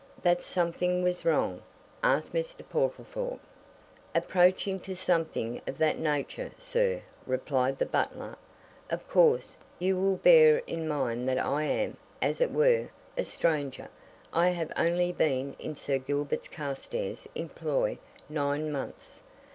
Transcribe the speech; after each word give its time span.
"That 0.23 0.43
something 0.43 1.03
was 1.03 1.25
wrong?" 1.25 1.61
asked 2.01 2.33
Mr. 2.33 2.67
Portlethorpe. 2.67 3.39
"Approaching 4.15 4.79
to 4.79 4.95
something 4.95 5.61
of 5.67 5.77
that 5.77 5.99
nature, 5.99 6.49
sir," 6.57 7.03
replied 7.27 7.77
the 7.77 7.85
butler. 7.85 8.35
"Of 8.89 9.07
course, 9.07 9.57
you 9.77 9.99
will 9.99 10.15
bear 10.17 10.63
in 10.65 10.87
mind 10.87 11.29
that 11.29 11.37
I 11.37 11.65
am, 11.65 11.97
as 12.19 12.41
it 12.41 12.51
were, 12.51 12.89
a 13.15 13.23
stranger 13.23 13.89
I 14.33 14.49
have 14.49 14.71
only 14.75 15.11
been 15.11 15.55
in 15.59 15.75
Sir 15.75 15.99
Gilbert's 15.99 16.47
Carstairs' 16.47 17.27
employ 17.35 17.99
nine 18.27 18.71
months. 18.71 19.21